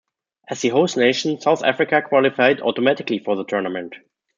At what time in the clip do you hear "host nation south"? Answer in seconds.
0.69-1.63